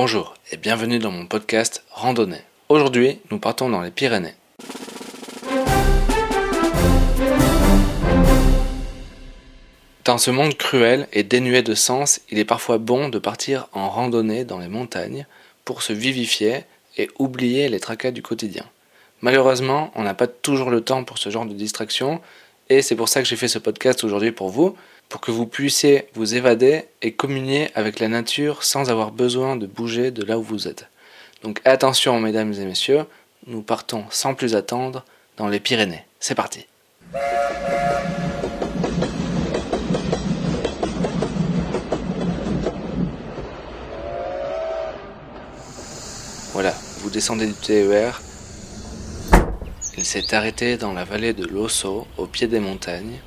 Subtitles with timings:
[0.00, 2.44] Bonjour et bienvenue dans mon podcast Randonnée.
[2.68, 4.36] Aujourd'hui, nous partons dans les Pyrénées.
[10.04, 13.88] Dans ce monde cruel et dénué de sens, il est parfois bon de partir en
[13.88, 15.26] randonnée dans les montagnes
[15.64, 16.60] pour se vivifier
[16.96, 18.66] et oublier les tracas du quotidien.
[19.20, 22.20] Malheureusement, on n'a pas toujours le temps pour ce genre de distraction
[22.68, 24.76] et c'est pour ça que j'ai fait ce podcast aujourd'hui pour vous,
[25.08, 29.66] pour que vous puissiez vous évader et communier avec la nature sans avoir besoin de
[29.66, 30.88] bouger de là où vous êtes.
[31.42, 33.04] Donc attention mesdames et messieurs,
[33.46, 35.04] nous partons sans plus attendre
[35.36, 36.04] dans les Pyrénées.
[36.20, 36.66] C'est parti.
[46.52, 48.20] Voilà, vous descendez du TER.
[49.96, 53.18] Il s'est arrêté dans la vallée de l'Osso, au pied des montagnes,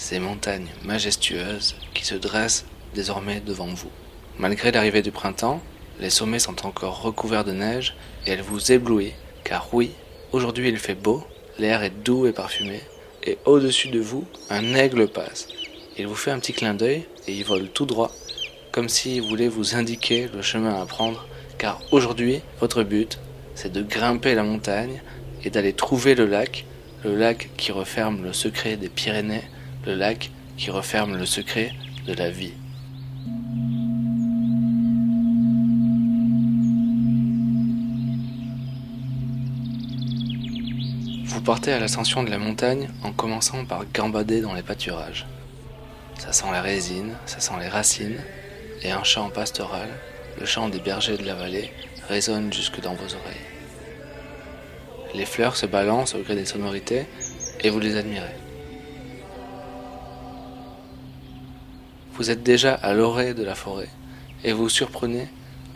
[0.00, 2.64] ces montagnes majestueuses qui se dressent
[2.94, 3.90] désormais devant vous.
[4.38, 5.60] Malgré l'arrivée du printemps,
[6.00, 7.94] les sommets sont encore recouverts de neige
[8.26, 9.12] et elle vous éblouit,
[9.44, 9.90] car oui,
[10.32, 11.22] aujourd'hui il fait beau,
[11.58, 12.80] l'air est doux et parfumé,
[13.24, 15.48] et au-dessus de vous, un aigle passe.
[15.98, 18.10] Il vous fait un petit clin d'œil et il vole tout droit,
[18.72, 23.18] comme s'il voulait vous indiquer le chemin à prendre, car aujourd'hui, votre but,
[23.54, 25.02] c'est de grimper la montagne
[25.44, 26.64] et d'aller trouver le lac,
[27.04, 29.44] le lac qui referme le secret des Pyrénées,
[29.86, 31.72] le lac qui referme le secret
[32.06, 32.52] de la vie.
[41.24, 45.26] Vous partez à l'ascension de la montagne en commençant par gambader dans les pâturages.
[46.18, 48.20] Ça sent la résine, ça sent les racines,
[48.82, 49.88] et un chant pastoral,
[50.38, 51.72] le chant des bergers de la vallée,
[52.08, 53.46] résonne jusque dans vos oreilles.
[55.14, 57.06] Les fleurs se balancent au gré des sonorités
[57.60, 58.49] et vous les admirez.
[62.20, 63.88] Vous êtes déjà à l'orée de la forêt
[64.44, 65.26] et vous surprenez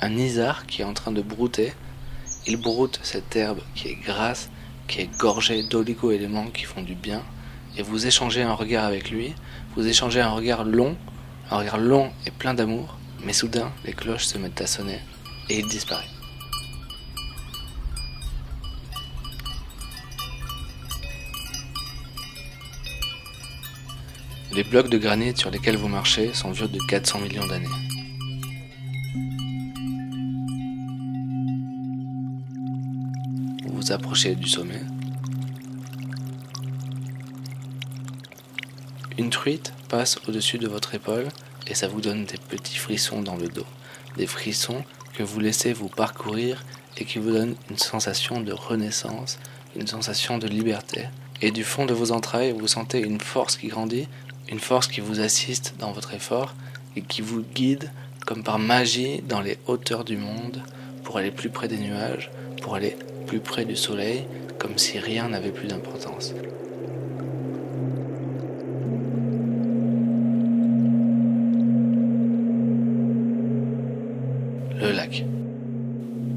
[0.00, 1.72] un isard qui est en train de brouter.
[2.46, 4.48] Il broute cette herbe qui est grasse,
[4.86, 7.24] qui est gorgée d'oligo-éléments qui font du bien
[7.76, 9.34] et vous échangez un regard avec lui.
[9.74, 10.96] Vous échangez un regard long,
[11.50, 15.00] un regard long et plein d'amour, mais soudain les cloches se mettent à sonner
[15.48, 16.17] et il disparaît.
[24.50, 27.66] Les blocs de granit sur lesquels vous marchez sont vieux de 400 millions d'années.
[33.66, 34.80] Vous vous approchez du sommet.
[39.18, 41.28] Une truite passe au-dessus de votre épaule
[41.66, 43.66] et ça vous donne des petits frissons dans le dos.
[44.16, 44.82] Des frissons
[45.12, 46.64] que vous laissez vous parcourir
[46.96, 49.38] et qui vous donnent une sensation de renaissance,
[49.76, 51.04] une sensation de liberté.
[51.42, 54.08] Et du fond de vos entrailles, vous sentez une force qui grandit
[54.50, 56.54] une force qui vous assiste dans votre effort
[56.96, 57.90] et qui vous guide
[58.26, 60.62] comme par magie dans les hauteurs du monde
[61.04, 62.30] pour aller plus près des nuages,
[62.62, 64.26] pour aller plus près du soleil,
[64.58, 66.34] comme si rien n'avait plus d'importance.
[74.80, 75.24] Le lac.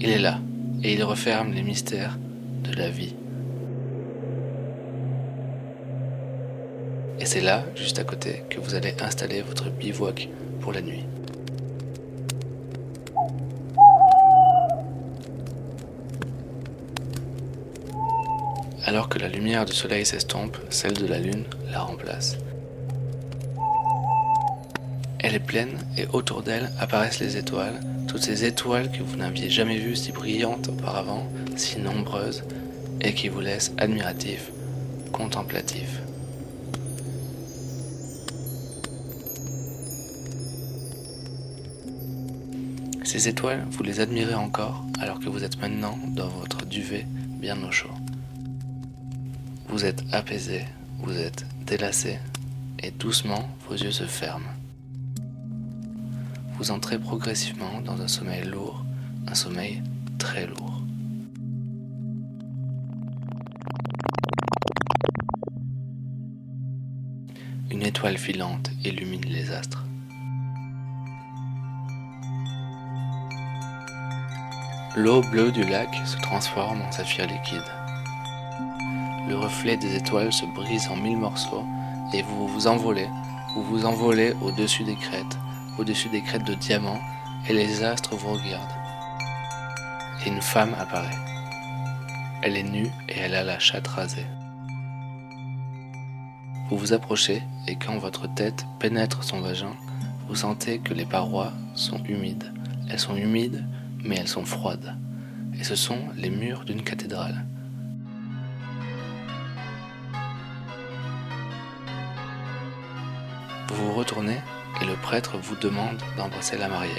[0.00, 0.40] Il est là
[0.82, 2.18] et il referme les mystères
[2.62, 3.14] de la vie.
[7.22, 10.28] Et c'est là, juste à côté, que vous allez installer votre bivouac
[10.60, 11.04] pour la nuit.
[18.84, 22.38] Alors que la lumière du soleil s'estompe, celle de la lune la remplace.
[25.20, 27.78] Elle est pleine et autour d'elle apparaissent les étoiles,
[28.08, 32.42] toutes ces étoiles que vous n'aviez jamais vues si brillantes auparavant, si nombreuses,
[33.00, 34.50] et qui vous laissent admiratifs,
[35.12, 36.02] contemplatifs.
[43.04, 47.04] Ces étoiles, vous les admirez encore alors que vous êtes maintenant dans votre duvet
[47.40, 47.90] bien au chaud.
[49.68, 50.64] Vous êtes apaisé,
[51.00, 52.18] vous êtes délassé
[52.78, 54.48] et doucement vos yeux se ferment.
[56.56, 58.84] Vous entrez progressivement dans un sommeil lourd,
[59.26, 59.82] un sommeil
[60.18, 60.80] très lourd.
[67.70, 69.84] Une étoile filante illumine les astres.
[74.94, 77.64] L'eau bleue du lac se transforme en saphir liquide.
[79.26, 81.64] Le reflet des étoiles se brise en mille morceaux
[82.12, 83.08] et vous vous envolez,
[83.54, 85.38] vous vous envolez au-dessus des crêtes,
[85.78, 87.00] au-dessus des crêtes de diamants
[87.48, 88.76] et les astres vous regardent.
[90.26, 91.16] Et une femme apparaît.
[92.42, 94.26] Elle est nue et elle a la chatte rasée.
[96.68, 99.72] Vous vous approchez et quand votre tête pénètre son vagin,
[100.28, 102.52] vous sentez que les parois sont humides.
[102.90, 103.64] Elles sont humides
[104.04, 104.96] mais elles sont froides,
[105.58, 107.46] et ce sont les murs d'une cathédrale.
[113.68, 114.38] Vous vous retournez
[114.80, 116.92] et le prêtre vous demande d'embrasser la mariée.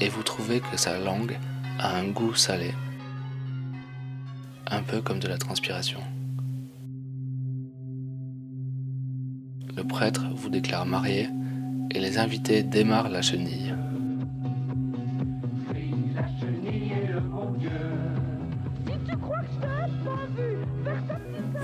[0.00, 1.38] Et vous trouvez que sa langue
[1.78, 2.72] a un goût salé,
[4.70, 6.00] un peu comme de la transpiration.
[9.76, 11.28] Le prêtre vous déclare marié
[11.90, 13.74] et les invités démarrent la chenille.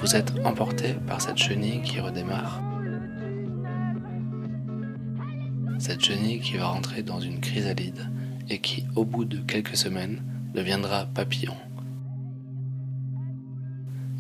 [0.07, 2.63] Vous êtes emporté par cette chenille qui redémarre.
[5.81, 8.09] Cette chenille qui va rentrer dans une chrysalide
[8.49, 10.23] et qui, au bout de quelques semaines,
[10.55, 11.57] deviendra papillon.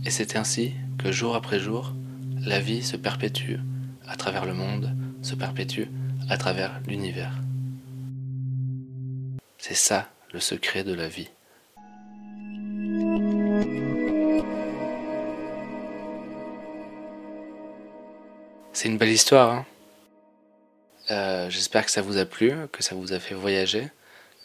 [0.05, 1.95] Et c'est ainsi que jour après jour,
[2.41, 3.59] la vie se perpétue
[4.09, 4.93] à travers le monde,
[5.23, 5.85] se perpétue
[6.29, 7.39] à travers l'univers.
[9.59, 11.29] C'est ça le secret de la vie.
[18.77, 19.53] C'est une belle histoire.
[19.55, 19.67] Hein
[21.11, 23.89] euh, J'espère que ça vous a plu, que ça vous a fait voyager.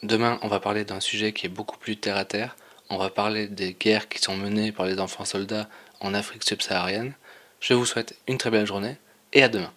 [0.02, 2.56] Demain, on va parler d'un sujet qui est beaucoup plus terre à terre.
[2.88, 5.68] On va parler des guerres qui sont menées par les enfants soldats
[6.00, 7.12] en Afrique subsaharienne.
[7.60, 8.96] Je vous souhaite une très belle journée
[9.34, 9.70] et à demain.